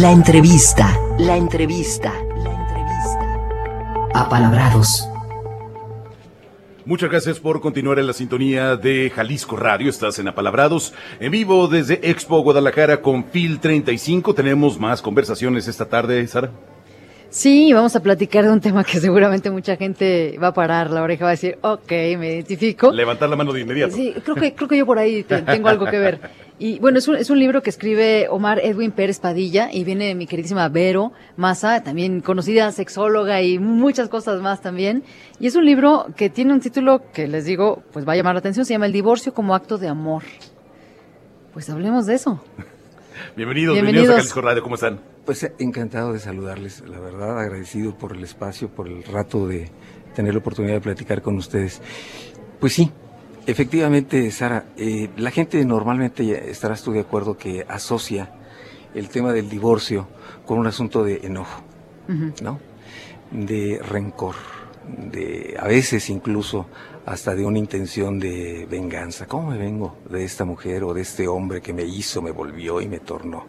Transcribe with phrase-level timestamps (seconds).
[0.00, 0.96] La entrevista.
[1.18, 2.12] La entrevista.
[2.36, 4.10] La entrevista.
[4.14, 5.08] Apalabrados.
[6.84, 9.90] Muchas gracias por continuar en la sintonía de Jalisco Radio.
[9.90, 14.34] Estás en Apalabrados, en vivo desde Expo Guadalajara con Phil 35.
[14.34, 16.52] Tenemos más conversaciones esta tarde, Sara.
[17.30, 21.02] Sí, vamos a platicar de un tema que seguramente mucha gente va a parar la
[21.02, 22.92] oreja, va a decir, ok, me identifico.
[22.92, 23.96] Levantar la mano de inmediato.
[23.96, 26.20] Sí, creo que, creo que yo por ahí tengo algo que ver.
[26.60, 30.16] Y bueno, es un, es un libro que escribe Omar Edwin Pérez Padilla y viene
[30.16, 35.04] mi queridísima Vero Massa, también conocida sexóloga y muchas cosas más también.
[35.38, 38.34] Y es un libro que tiene un título que les digo, pues va a llamar
[38.34, 40.24] la atención, se llama El divorcio como acto de amor.
[41.52, 42.42] Pues hablemos de eso.
[43.36, 45.00] Bienvenidos, bienvenidos, a Jalisco Radio, ¿cómo están?
[45.24, 49.70] Pues eh, encantado de saludarles, la verdad agradecido por el espacio, por el rato de
[50.14, 51.80] tener la oportunidad de platicar con ustedes.
[52.60, 52.90] Pues sí,
[53.50, 58.30] efectivamente, Sara, eh, la gente normalmente estarás tú de acuerdo que asocia
[58.94, 60.06] el tema del divorcio
[60.46, 61.62] con un asunto de enojo,
[62.42, 62.60] ¿no?
[63.30, 64.34] De rencor,
[64.86, 66.66] de a veces incluso
[67.06, 69.26] hasta de una intención de venganza.
[69.26, 72.80] ¿Cómo me vengo de esta mujer o de este hombre que me hizo, me volvió
[72.80, 73.46] y me tornó?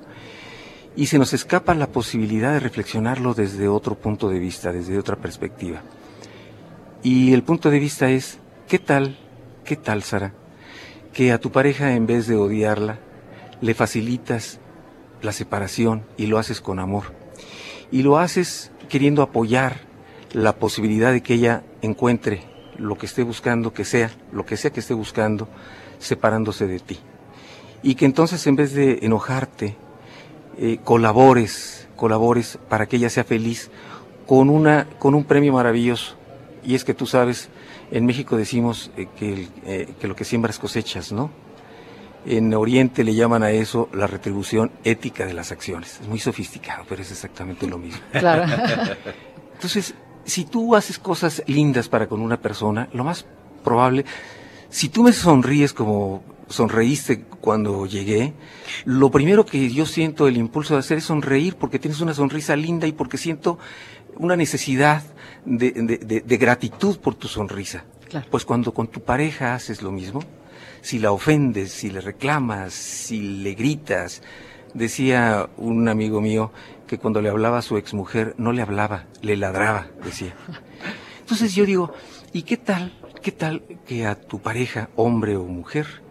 [0.96, 5.16] y se nos escapa la posibilidad de reflexionarlo desde otro punto de vista, desde otra
[5.16, 5.82] perspectiva.
[7.04, 9.18] Y el punto de vista es, ¿qué tal,
[9.70, 10.34] qué tal, Sara,
[11.14, 12.98] que a tu pareja en vez de odiarla,
[13.62, 14.60] le facilitas
[15.22, 17.14] la separación y lo haces con amor?
[17.92, 19.82] Y lo haces queriendo apoyar
[20.34, 22.42] la posibilidad de que ella encuentre
[22.80, 25.48] lo que esté buscando, que sea, lo que sea que esté buscando,
[26.00, 27.00] separándose de ti.
[27.84, 29.78] Y que entonces en vez de enojarte,
[30.58, 33.70] eh, colabores, colabores para que ella sea feliz
[34.26, 36.19] con, una, con un premio maravilloso.
[36.64, 37.50] Y es que tú sabes,
[37.92, 41.32] en México decimos eh, que, eh, que lo que siembras cosechas, ¿no?
[42.26, 46.00] En Oriente le llaman a eso la retribución ética de las acciones.
[46.02, 48.02] Es muy sofisticado, pero es exactamente lo mismo.
[48.12, 48.44] Claro.
[49.54, 49.94] Entonces,
[50.26, 53.26] si tú haces cosas lindas para con una persona, lo más
[53.64, 54.06] probable,
[54.70, 58.34] si tú me sonríes como sonreíste cuando llegué,
[58.86, 62.56] lo primero que yo siento el impulso de hacer es sonreír porque tienes una sonrisa
[62.56, 63.60] linda y porque siento
[64.18, 65.04] una necesidad
[65.46, 67.86] de, de, gratitud por tu sonrisa.
[68.30, 70.22] Pues cuando con tu pareja haces lo mismo,
[70.82, 74.22] si la ofendes, si le reclamas, si le gritas,
[74.74, 76.52] decía un amigo mío
[76.88, 80.36] que cuando le hablaba a su exmujer no le hablaba, le ladraba, decía.
[81.20, 81.94] Entonces yo digo,
[82.34, 86.02] ¿y qué tal, qué tal que a tu pareja, hombre o mujer,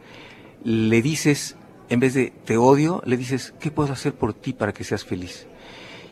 [0.68, 1.56] le dices,
[1.88, 5.02] en vez de te odio, le dices, ¿qué puedo hacer por ti para que seas
[5.02, 5.46] feliz?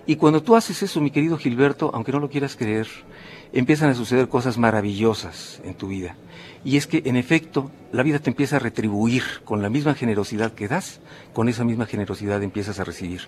[0.07, 2.87] Y cuando tú haces eso, mi querido Gilberto, aunque no lo quieras creer,
[3.53, 6.17] empiezan a suceder cosas maravillosas en tu vida.
[6.65, 10.53] Y es que, en efecto, la vida te empieza a retribuir con la misma generosidad
[10.53, 11.01] que das,
[11.35, 13.23] con esa misma generosidad empiezas a recibir.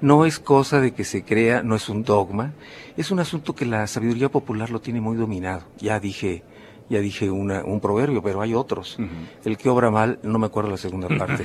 [0.00, 2.54] No es cosa de que se crea, no es un dogma,
[2.96, 5.64] es un asunto que la sabiduría popular lo tiene muy dominado.
[5.78, 6.44] Ya dije,
[6.88, 8.98] ya dije una, un proverbio, pero hay otros.
[9.44, 11.44] El que obra mal, no me acuerdo la segunda parte,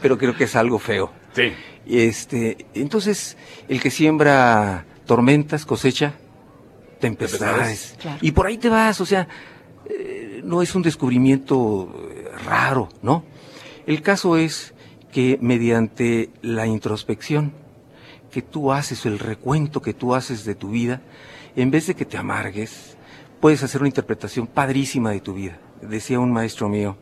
[0.00, 1.10] pero creo que es algo feo.
[1.34, 1.52] Sí.
[1.86, 3.36] Este, entonces,
[3.68, 6.14] el que siembra tormentas cosecha
[7.00, 7.96] tempestades.
[8.20, 9.26] Y por ahí te vas, o sea,
[9.86, 13.24] eh, no es un descubrimiento eh, raro, ¿no?
[13.86, 14.72] El caso es
[15.10, 17.52] que mediante la introspección
[18.30, 21.02] que tú haces, el recuento que tú haces de tu vida,
[21.56, 22.96] en vez de que te amargues,
[23.42, 25.58] puedes hacer una interpretación padrísima de tu vida.
[25.80, 26.96] Decía un maestro mío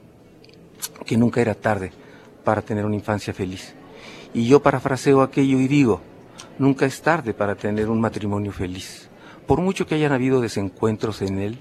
[1.05, 1.93] que nunca era tarde
[2.45, 3.75] para tener una infancia feliz.
[4.33, 6.01] Y yo parafraseo aquello y digo,
[6.59, 9.11] nunca es tarde para tener un matrimonio feliz.
[9.47, 11.59] Por mucho que hayan habido desencuentros en él,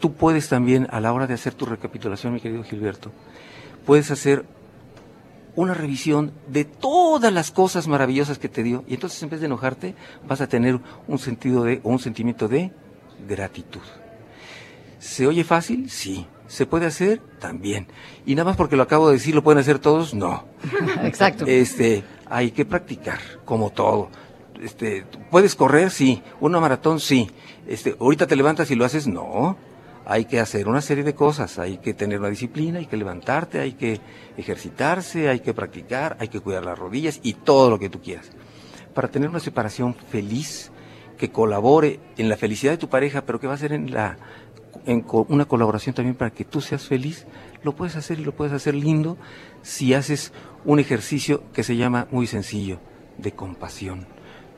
[0.00, 3.10] tú puedes también, a la hora de hacer tu recapitulación, mi querido Gilberto,
[3.86, 4.44] puedes hacer
[5.56, 8.84] una revisión de todas las cosas maravillosas que te dio.
[8.86, 9.94] Y entonces en vez de enojarte,
[10.28, 12.70] vas a tener un sentido de, o un sentimiento de
[13.26, 13.80] gratitud.
[15.00, 15.90] ¿Se oye fácil?
[15.90, 16.26] Sí.
[16.46, 17.20] ¿Se puede hacer?
[17.38, 17.88] También.
[18.26, 20.12] Y nada más porque lo acabo de decir, ¿lo pueden hacer todos?
[20.12, 20.44] No.
[21.02, 21.46] Exacto.
[21.46, 24.10] Este, hay que practicar, como todo.
[24.60, 25.90] Este, ¿puedes correr?
[25.90, 26.22] Sí.
[26.38, 27.00] ¿Una maratón?
[27.00, 27.30] Sí.
[27.66, 29.06] Este, ¿ahorita te levantas y lo haces?
[29.06, 29.56] No.
[30.04, 31.58] Hay que hacer una serie de cosas.
[31.58, 34.00] Hay que tener una disciplina, hay que levantarte, hay que
[34.36, 38.30] ejercitarse, hay que practicar, hay que cuidar las rodillas y todo lo que tú quieras.
[38.92, 40.72] Para tener una separación feliz,
[41.20, 44.16] que colabore en la felicidad de tu pareja, pero que va a ser en la
[44.86, 47.26] en una colaboración también para que tú seas feliz,
[47.62, 49.16] lo puedes hacer y lo puedes hacer lindo
[49.62, 50.32] si haces
[50.64, 52.80] un ejercicio que se llama muy sencillo,
[53.18, 54.06] de compasión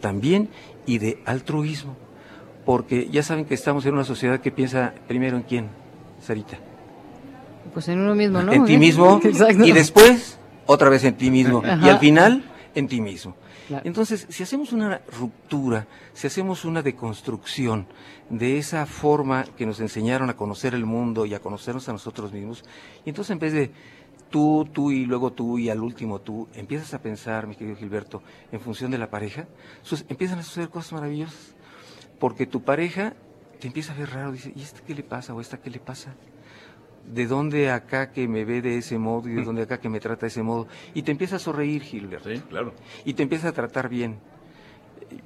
[0.01, 0.51] también
[0.87, 1.97] y de altruismo.
[2.65, 5.69] Porque ya saben que estamos en una sociedad que piensa primero en quién,
[6.21, 6.59] Sarita.
[7.73, 8.53] Pues en uno mismo, ¿no?
[8.53, 9.21] En ti mismo
[9.65, 11.63] y después otra vez en ti mismo.
[11.65, 13.35] Y al final en ti mismo.
[13.85, 17.87] Entonces, si hacemos una ruptura, si hacemos una deconstrucción
[18.31, 22.33] de esa forma que nos enseñaron a conocer el mundo y a conocernos a nosotros
[22.33, 22.65] mismos,
[23.05, 23.71] y entonces en vez de
[24.31, 28.23] tú, tú y luego tú y al último tú, empiezas a pensar, mi querido Gilberto,
[28.51, 29.47] en función de la pareja,
[30.09, 31.55] empiezan a suceder cosas maravillosas,
[32.19, 33.15] porque tu pareja
[33.61, 35.79] te empieza a ver raro, dice, ¿y este qué le pasa o esta qué le
[35.79, 36.15] pasa?
[37.07, 39.45] ¿De dónde acá que me ve de ese modo y de mm.
[39.45, 40.67] dónde acá que me trata de ese modo?
[40.95, 42.31] Y te empieza a sonreír, Gilberto.
[42.31, 42.75] Sí, claro.
[43.05, 44.19] Y te empieza a tratar bien.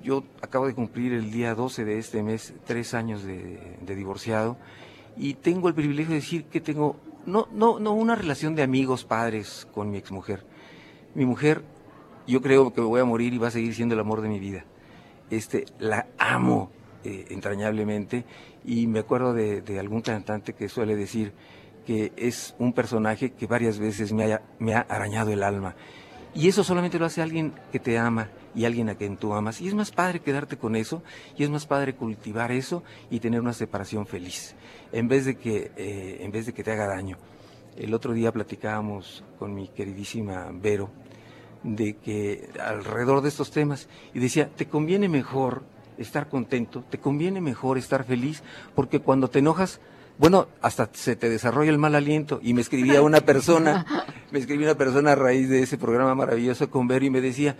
[0.02, 4.56] Yo acabo de cumplir el día 12 de este mes tres años de, de divorciado
[5.16, 6.96] y tengo el privilegio de decir que tengo
[7.26, 10.44] no, no, no una relación de amigos, padres con mi exmujer.
[11.14, 11.62] Mi mujer,
[12.26, 14.28] yo creo que me voy a morir y va a seguir siendo el amor de
[14.28, 14.64] mi vida.
[15.30, 16.70] Este, la amo
[17.04, 18.24] eh, entrañablemente
[18.64, 21.32] y me acuerdo de, algún cantante que suele decir
[21.86, 24.34] que es un personaje que varias veces me,
[24.74, 25.76] ha arañado el alma.
[26.34, 29.60] Y eso solamente lo hace alguien que te ama y alguien a quien tú amas.
[29.62, 31.02] Y es más padre quedarte con eso,
[31.36, 34.54] y es más padre cultivar eso y tener una separación feliz,
[34.92, 37.16] en vez de que, eh, en vez de que te haga daño.
[37.76, 40.90] El otro día platicábamos con mi queridísima Vero
[41.62, 45.62] de que alrededor de estos temas, y decía, te conviene mejor
[45.98, 48.42] estar contento, te conviene mejor estar feliz,
[48.74, 49.80] porque cuando te enojas,
[50.18, 52.40] bueno, hasta se te desarrolla el mal aliento.
[52.42, 53.84] Y me escribía una persona,
[54.30, 57.56] me escribía una persona a raíz de ese programa maravilloso con Vero y me decía,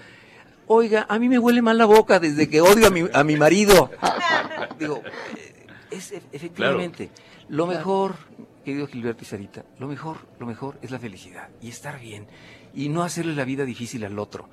[0.66, 3.36] oiga, a mí me huele mal la boca desde que odio a mi, a mi
[3.36, 3.90] marido.
[4.78, 5.02] Digo,
[5.36, 7.10] eh, es efectivamente,
[7.48, 8.16] lo mejor,
[8.64, 12.26] querido Gilberto y Sarita, lo mejor, lo mejor es la felicidad y estar bien
[12.74, 14.48] y no hacerle la vida difícil al otro.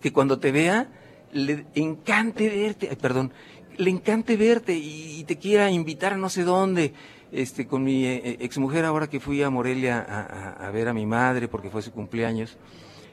[0.00, 0.88] Que cuando te vea,
[1.32, 3.32] le encante verte, perdón,
[3.76, 6.92] le encante verte y, te quiera invitar a no sé dónde.
[7.34, 11.04] Este, con mi eh, eh, exmujer ahora que fui a Morelia a ver a mi
[11.04, 12.56] madre porque fue su cumpleaños,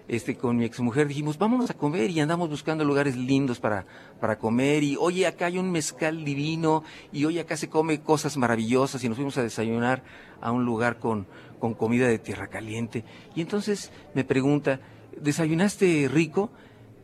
[0.07, 3.87] este, con mi exmujer dijimos, vámonos a comer y andamos buscando lugares lindos para,
[4.19, 8.37] para comer y oye, acá hay un mezcal divino y oye, acá se come cosas
[8.37, 10.03] maravillosas y nos fuimos a desayunar
[10.39, 11.25] a un lugar con,
[11.59, 13.03] con comida de tierra caliente.
[13.33, 14.81] Y entonces me pregunta,
[15.19, 16.51] ¿desayunaste rico?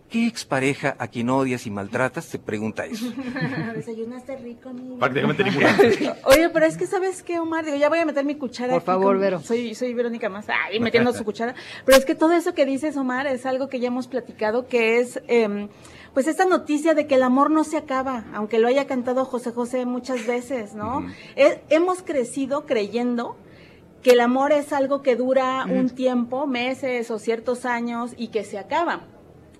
[0.09, 3.11] ¿Qué expareja a quien odias y maltratas te pregunta eso?
[3.75, 5.77] Desayunaste rico, mi Prácticamente ninguna.
[6.23, 7.65] Oye, pero es que ¿sabes qué, Omar?
[7.65, 8.71] Digo, ya voy a meter mi cuchara.
[8.73, 9.41] Por favor, Vero.
[9.41, 10.45] Soy, soy Verónica más.
[10.47, 11.55] Ay, metiendo su cuchara.
[11.85, 14.99] Pero es que todo eso que dices, Omar, es algo que ya hemos platicado, que
[14.99, 15.21] es...
[15.27, 15.67] Eh,
[16.13, 19.51] pues esta noticia de que el amor no se acaba, aunque lo haya cantado José
[19.51, 21.05] José muchas veces, ¿no?
[21.69, 23.37] hemos crecido creyendo
[24.01, 28.43] que el amor es algo que dura un tiempo, meses o ciertos años y que
[28.43, 29.01] se acaba.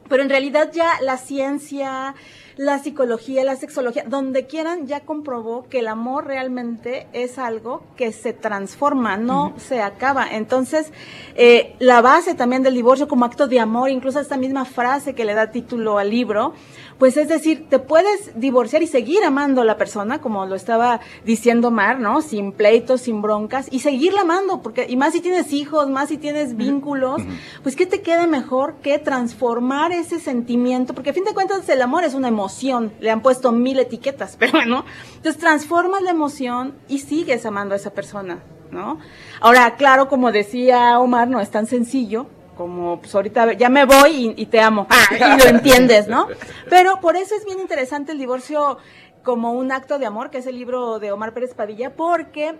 [0.10, 2.16] Pero en realidad ya la ciencia,
[2.56, 8.12] la psicología, la sexología, donde quieran, ya comprobó que el amor realmente es algo que
[8.12, 10.28] se transforma, no se acaba.
[10.30, 10.92] Entonces,
[11.36, 15.26] eh, la base también del divorcio como acto de amor, incluso esta misma frase que
[15.26, 16.54] le da título al libro,
[16.98, 21.00] pues es decir, te puedes divorciar y seguir amando a la persona, como lo estaba
[21.26, 22.22] diciendo Mar, ¿no?
[22.22, 26.18] Sin pleitos, sin broncas, y seguirla amando, porque, y más si tienes hijos, más si
[26.18, 27.22] tienes vínculos,
[27.64, 30.94] pues ¿qué te queda mejor que transformar ese sentimiento?
[30.94, 34.36] Porque a fin de cuentas el amor es una emoción, le han puesto mil etiquetas,
[34.40, 34.86] pero bueno,
[35.16, 38.40] entonces transformas la emoción y sigues amando a esa persona,
[38.72, 39.00] ¿no?
[39.40, 44.34] Ahora, claro, como decía Omar, no es tan sencillo, como pues ahorita ya me voy
[44.36, 46.28] y, te amo, ah, y lo entiendes, ¿no?
[46.70, 48.78] Pero por eso es bien interesante el divorcio
[49.24, 52.56] como un acto de amor, que es el libro de Omar Pérez Padilla, porque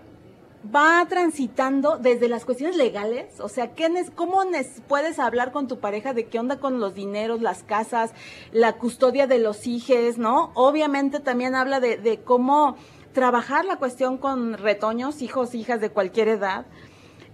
[0.74, 4.42] va transitando desde las cuestiones legales, o sea, ¿qué, ¿cómo
[4.86, 8.12] puedes hablar con tu pareja de qué onda con los dineros, las casas,
[8.52, 10.50] la custodia de los hijos, ¿no?
[10.54, 12.76] Obviamente también habla de, de cómo
[13.12, 16.66] trabajar la cuestión con retoños, hijos, hijas de cualquier edad,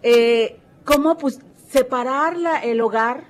[0.02, 1.40] eh, cómo pues
[1.74, 3.24] separar el hogar,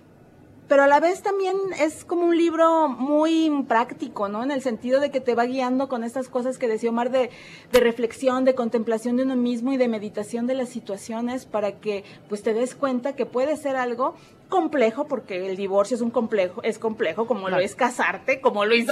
[0.69, 4.43] pero a la vez también es como un libro muy práctico, ¿no?
[4.43, 7.31] En el sentido de que te va guiando con estas cosas que decía Omar de,
[7.73, 12.05] de reflexión, de contemplación de uno mismo y de meditación de las situaciones para que
[12.29, 14.15] pues te des cuenta que puede ser algo
[14.51, 18.75] complejo, porque el divorcio es un complejo, es complejo, como lo es casarte, como lo
[18.75, 18.85] es,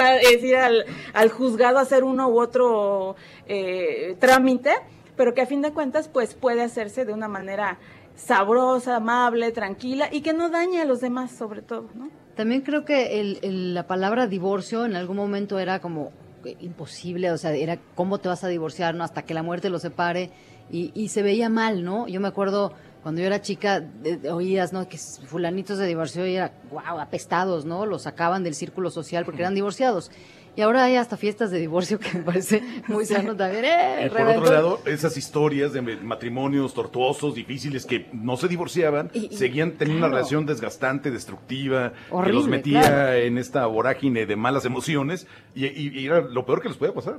[0.43, 3.17] ir al, al, juzgado a hacer uno u otro
[3.47, 4.73] eh, trámite,
[5.15, 7.79] pero que a fin de cuentas pues puede hacerse de una manera
[8.17, 12.11] sabrosa, amable, tranquila y que no dañe a los demás sobre todo, ¿no?
[12.37, 16.13] También creo que la palabra divorcio en algún momento era como
[16.61, 19.05] imposible, o sea, era cómo te vas a divorciar, ¿no?
[19.05, 20.31] Hasta que la muerte los separe
[20.71, 22.09] y, se veía mal, ¿no?
[22.09, 23.85] Yo me acuerdo cuando yo era chica,
[24.31, 24.89] oías, ¿no?
[24.89, 27.85] Que fulanitos se divorció y era, wow, apestados, ¿no?
[27.85, 30.11] Los sacaban del círculo social porque eran divorciados.
[30.55, 33.65] Y ahora hay hasta fiestas de divorcio que me parece muy sano también.
[33.65, 34.41] ¡Eh, Y por reventó!
[34.43, 39.73] otro lado, esas historias de matrimonios tortuosos, difíciles, que no se divorciaban, Y- y- seguían
[39.73, 41.95] teniendo una relación desgastante, destructiva,
[42.25, 43.13] que los metía claro.
[43.15, 46.93] en esta vorágine de malas emociones, y, y- y era lo peor que les podía
[46.93, 47.19] pasar.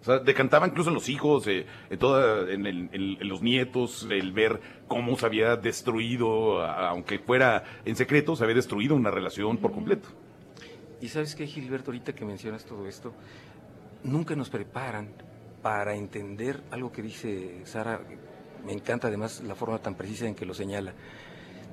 [0.00, 3.40] O sea, decantaban incluso en los hijos, eh, en, toda, en, el- en- en los
[3.40, 8.94] nietos, el ver cómo se había destruido, a- aunque fuera en secreto, se había destruido
[8.94, 10.10] una relación por completo.
[11.00, 13.12] Y sabes qué, Gilberto, ahorita que mencionas todo esto,
[14.02, 15.08] nunca nos preparan
[15.62, 18.00] para entender algo que dice Sara.
[18.64, 20.94] Me encanta además la forma tan precisa en que lo señala.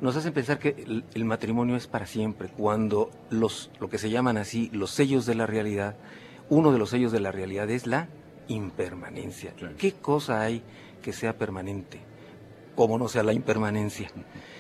[0.01, 4.10] Nos hacen pensar que el, el matrimonio es para siempre, cuando los, lo que se
[4.10, 5.96] llaman así, los sellos de la realidad,
[6.50, 8.08] uno de los sellos de la realidad es la
[8.48, 9.54] impermanencia.
[9.78, 10.62] ¿Qué cosa hay
[11.01, 12.00] que sea permanente?
[12.75, 14.10] Como no sea la impermanencia.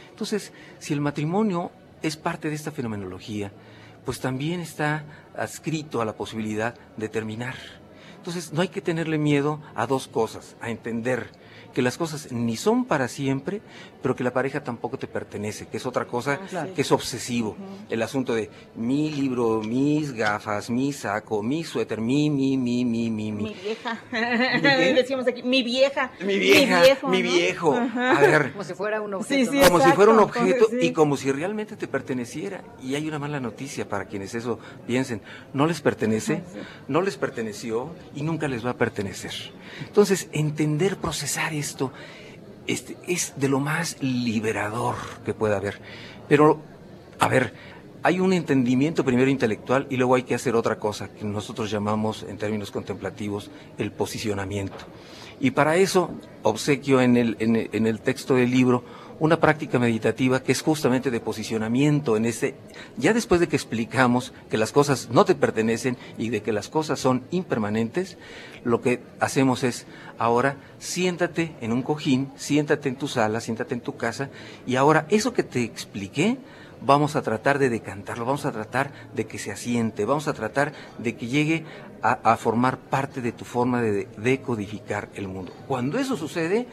[0.09, 3.51] Entonces, si el matrimonio es parte de esta fenomenología,
[4.05, 5.03] pues también está
[5.35, 7.55] adscrito a la posibilidad de terminar.
[8.17, 11.31] Entonces, no hay que tenerle miedo a dos cosas, a entender
[11.73, 13.61] que las cosas ni son para siempre,
[14.01, 16.73] pero que la pareja tampoco te pertenece, que es otra cosa Claro.
[16.73, 17.55] que es obsesivo.
[17.89, 23.09] El asunto de mi libro, mis gafas, mi saco, mi suéter, mi, mi, mi, mi,
[23.09, 23.43] mi, mi.
[23.43, 23.99] Mi vieja.
[24.11, 24.93] qué?
[24.93, 26.11] Decimos aquí, mi vieja.
[26.21, 27.73] Mi vieja, viejo, mi viejo.
[27.75, 29.51] A ver, Como si fuera un objeto.
[29.51, 29.67] sí, ¿no?
[29.69, 30.77] como si fuera un objeto sí.
[30.81, 32.63] y como si realmente te perteneciera.
[32.81, 35.21] Y hay una mala noticia para quienes eso piensen.
[35.53, 36.43] No les pertenece,
[36.87, 39.31] no les perteneció y nunca les va a pertenecer.
[39.87, 41.91] Entonces, entender, procesar esto
[42.67, 45.79] este, es de lo más liberador que pueda haber.
[46.27, 46.59] Pero,
[47.19, 47.53] a ver,
[48.03, 52.23] hay un entendimiento primero intelectual y luego hay que hacer otra cosa que nosotros llamamos
[52.27, 54.75] en términos contemplativos el posicionamiento.
[55.39, 56.11] Y para eso
[56.43, 58.83] obsequio en el, en el- en el texto del libro
[59.21, 62.55] una práctica meditativa que es justamente de posicionamiento en ese,
[62.97, 66.69] ya después de que explicamos que las cosas no te pertenecen y de que las
[66.69, 68.17] cosas son impermanentes,
[68.63, 69.85] lo que hacemos es
[70.17, 74.31] ahora siéntate en un cojín, siéntate en tu sala, siéntate en tu casa
[74.65, 76.39] y ahora eso que te expliqué,
[76.83, 80.73] vamos a tratar de decantarlo, vamos a tratar de que se asiente, vamos a tratar
[80.97, 81.63] de que llegue
[82.01, 85.53] a, a formar parte de tu forma de decodificar el mundo.
[85.67, 86.65] Cuando eso sucede,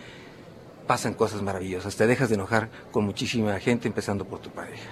[0.88, 4.90] pasan cosas maravillosas, te dejas de enojar con muchísima gente, empezando por tu pareja.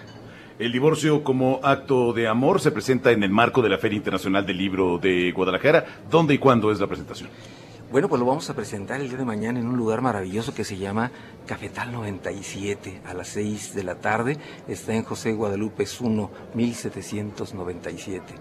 [0.61, 4.47] El divorcio como acto de amor se presenta en el marco de la Feria Internacional
[4.47, 5.85] del Libro de Guadalajara.
[6.09, 7.29] ¿Dónde y cuándo es la presentación?
[7.91, 10.65] Bueno, pues lo vamos a presentar el día de mañana en un lugar maravilloso que
[10.65, 11.13] se llama
[11.47, 14.39] Cafetal 97 a las 6 de la tarde.
[14.67, 18.35] Está en José Guadalupe 1, 1797.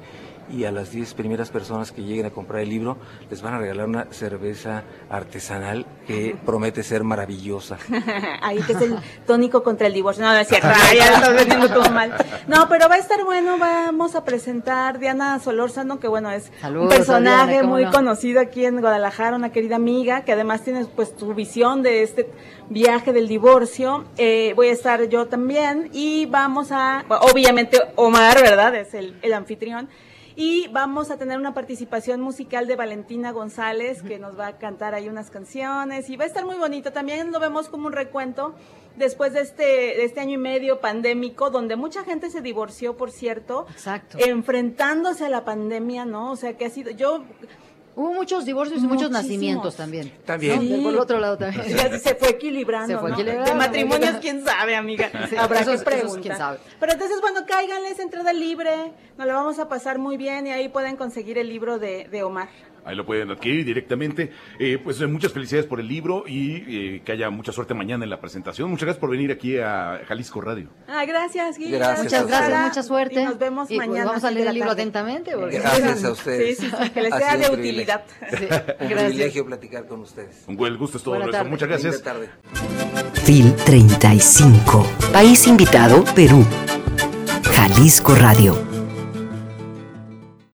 [0.49, 2.97] Y a las 10 primeras personas que lleguen a comprar el libro
[3.29, 7.77] les van a regalar una cerveza artesanal que promete ser maravillosa.
[8.41, 10.23] Ahí que es el tónico contra el divorcio.
[10.23, 12.13] No, no es cierto, ay, ya lo estás vendiendo todo mal.
[12.47, 16.83] No, pero va a estar bueno, vamos a presentar Diana Solórzano, que bueno, es Saludos,
[16.83, 17.91] un personaje Diana, ¿cómo muy no?
[17.91, 22.29] conocido aquí en Guadalajara, una querida amiga, que además tiene pues tu visión de este
[22.69, 24.05] viaje del divorcio.
[24.17, 28.75] Eh, voy a estar yo también y vamos a, obviamente Omar, ¿verdad?
[28.75, 29.89] Es el, el anfitrión.
[30.35, 34.93] Y vamos a tener una participación musical de Valentina González, que nos va a cantar
[34.93, 36.91] ahí unas canciones y va a estar muy bonito.
[36.91, 38.53] También lo vemos como un recuento
[38.97, 43.11] después de este, de este año y medio pandémico, donde mucha gente se divorció, por
[43.11, 44.17] cierto, Exacto.
[44.19, 46.31] enfrentándose a la pandemia, ¿no?
[46.31, 47.23] O sea, que ha sido, yo
[47.97, 49.23] Hubo muchos divorcios y muchos Muchísimos.
[49.23, 50.11] nacimientos también.
[50.25, 50.55] También.
[50.69, 50.75] ¿no?
[50.77, 50.81] Sí.
[50.83, 51.65] Por el otro lado también.
[51.77, 52.93] Ya se fue equilibrando.
[52.93, 53.15] Se fue ¿no?
[53.15, 54.19] equilibrando, De matrimonios, amiga.
[54.21, 55.09] quién sabe, amiga.
[55.29, 56.21] Sí, Habrá esos- que esos, preguntar.
[56.21, 56.59] quién sabe.
[56.79, 58.91] Pero entonces, bueno, cáiganles, entrada libre.
[59.17, 62.23] Nos la vamos a pasar muy bien y ahí pueden conseguir el libro de, de
[62.23, 62.49] Omar.
[62.85, 64.31] Ahí lo pueden adquirir directamente.
[64.59, 68.03] Eh, pues eh, muchas felicidades por el libro y eh, que haya mucha suerte mañana
[68.03, 68.69] en la presentación.
[68.69, 70.69] Muchas gracias por venir aquí a Jalisco Radio.
[70.87, 71.71] Ah, gracias, Gui.
[71.71, 73.21] Gracias Muchas gracias, mucha suerte.
[73.21, 74.05] Y nos vemos Y, pues, mañana.
[74.05, 74.81] vamos a leer el libro tarde.
[74.83, 75.31] atentamente.
[75.35, 76.57] porque- Gracias a ustedes.
[76.59, 78.03] Sí, sí, sí, que les sea de utilidad.
[78.29, 79.03] Sí, Un gracias.
[79.03, 80.43] privilegio platicar con ustedes.
[80.47, 81.39] Un buen gusto es todo Buena nuestro.
[81.39, 81.49] tarde.
[81.49, 82.03] Muchas gracias.
[82.03, 82.29] Tarde.
[83.23, 84.87] FIL 35.
[85.11, 86.45] País invitado, Perú.
[87.51, 88.74] Jalisco Radio.